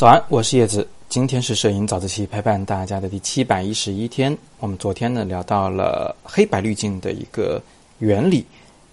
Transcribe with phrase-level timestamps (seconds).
[0.00, 0.88] 早安，我是叶子。
[1.10, 4.34] 今天是摄影早自习陪伴大家的第七百一十一天。
[4.58, 7.60] 我们昨天呢聊到了黑白滤镜的一个
[7.98, 8.42] 原理，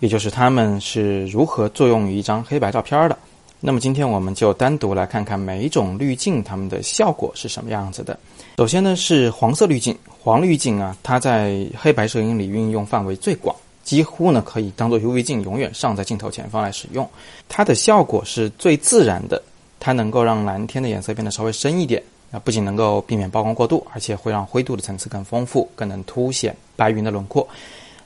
[0.01, 3.17] 也就是它们是如何作用于一张黑白照片的。
[3.61, 8.19] 那么今天我们就单独来看看每一种滤镜它们的效果是什么样子的。
[8.57, 17.09] 首先呢是黄色滤镜，黄滤镜啊，它在黑白摄影里运用范围最广，几乎呢可以当做 UV 镜永远上在镜头前方来使用。
[17.47, 19.41] 它的效果是最自然的。
[19.79, 22.01] 它能够让蓝天的颜色变得稍微深一点，
[22.31, 27.47] 啊，不仅能够避免曝光过度，而且会让灰度的层次更丰富，更能凸显白云的轮廓。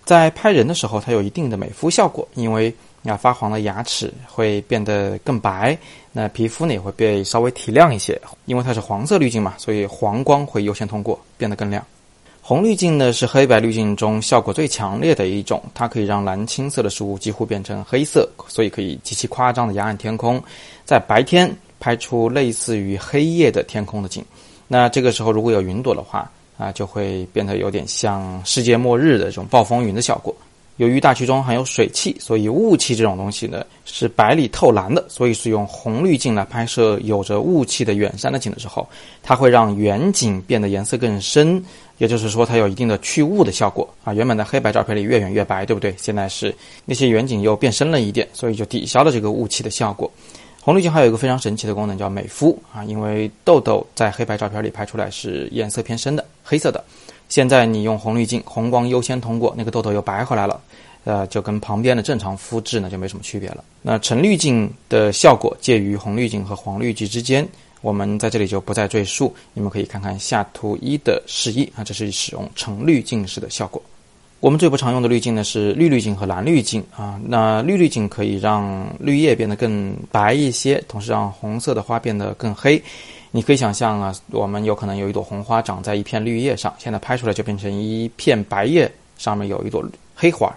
[0.04, 5.78] 在拍人的时候，它有一定的美肤效果，因为啊发黄的牙齿会变得更白，
[6.12, 11.86] 那皮肤呢也会被稍微提亮一些，因为它是黄色滤镜嘛，所以黄光会优先通过，变得更亮。
[12.44, 20.42] 红滤镜呢是黑白滤镜中效果最强烈的一种，它可以让蓝青色的事物几乎变成黑色，所以可以极其夸张的压暗天空，
[20.84, 24.26] 在白天拍出类似于黑夜的天空的景。
[24.68, 30.36] 那这个时候如果有云朵的话，啊就会变得有点像世界末日的这种暴风云的效果。
[30.82, 38.90] 由于大气中含有水汽，所以雾气这种东西呢是白里透蓝的，所以是用红滤镜来拍摄有着雾气的远山的景的时候，
[39.22, 41.64] 它会让远景变得颜色更深，
[42.00, 44.12] 也就是说它有一定的去雾的效果啊。
[44.12, 45.94] 原本的黑白照片里越远越白，对不对？
[46.00, 46.52] 现在是
[46.84, 50.12] 那些远景又变深了一点，所以就抵消了这个雾气的效果。
[50.62, 56.84] 红滤镜还有一个非常神奇的功能叫美肤啊，因为痘痘在黑白照片里拍出来是颜色偏深的，黑色的。
[57.32, 60.60] 现在你用红滤镜，红光优先通过，那个痘痘又白回来了，
[61.06, 63.64] 呃，就跟旁边的正常肤质呢就没什么区别了。
[63.82, 67.48] 那橙滤镜的效果介于红滤镜和黄滤镜之间，
[67.80, 73.82] 我们在这里就不再赘述，你们可以看看下图一的示意啊，这是使用橙滤镜时的效果。
[74.42, 82.84] 我们最不常用的滤镜呢是绿滤镜和蓝滤镜啊，那绿滤镜可以让绿叶变得更白一些，同时让红色的花变得更黑。
[83.34, 89.82] 你可以想象啊，我们有可能有一朵红花长在一片绿叶上，现在拍出来就变成一片白叶，上面有一朵
[90.14, 90.54] 黑花。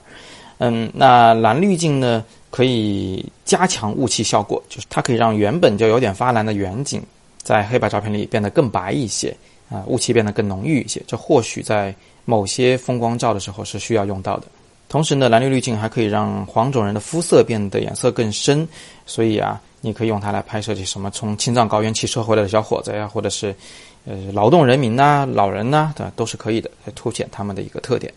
[0.58, 7.00] 嗯，那蓝滤镜呢，可以加强雾气效果，就是它可以让原本就有点发蓝的远景，
[7.42, 9.32] 在黑白照片里变得更白一些
[9.70, 11.00] 啊，雾气变得更浓郁一些。
[11.06, 14.48] 这或许在某些风光照的时候是需要用到的。
[14.88, 18.66] 同时呢，蓝绿滤镜还可以让黄种人的肤色变得颜色更深，
[19.06, 19.60] 所以啊。
[19.84, 23.54] 你可以用它来拍摄些什么从青藏高原骑车回来的小伙子呀，或者是，
[24.06, 28.10] 呃，劳动人民呐、老人呐，的都是可以的，来凸显他们的一个特点。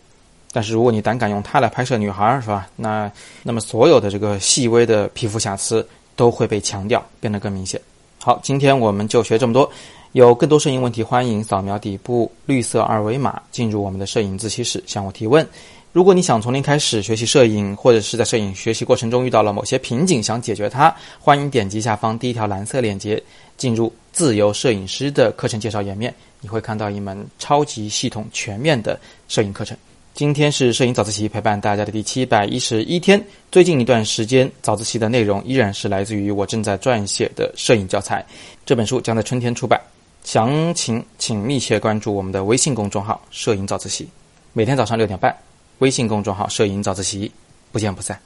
[0.50, 2.66] 但是如果你胆敢用它来拍摄女孩，是吧？
[2.74, 3.12] 那
[3.42, 5.86] 那么所有的这个细微的皮肤瑕疵
[6.16, 7.78] 都会被强调，变得更明显。
[8.18, 9.70] 好，今天我们就学这么多。
[10.12, 15.46] 有更多摄影问题，欢迎扫描底部绿色二维码进入我们的摄影自习室向我提问。
[15.90, 23.20] 如果你想从零开始学习摄影，或者是在摄影学习过程中遇到了某些瓶颈想解决它，欢迎点击下方第一条蓝色链接，
[23.56, 29.74] 进入自由摄影师的课程介绍页面，你会看到一门超级系统、全面的摄影课程。
[30.12, 33.24] 今天是摄影早自习陪伴大家的第七百一十一天。
[33.50, 38.24] 最近一段时间，早自习的内容依然是来自于我正在撰写的摄影教材，
[38.66, 39.80] 这本书将在春天出版。
[40.22, 44.06] 详情请密切关注我们的微信公众号“摄影早自习”，
[44.52, 45.34] 每天早上六点半。
[45.78, 47.30] 微信公众号“摄影早自习”，
[47.70, 48.20] 不见不散。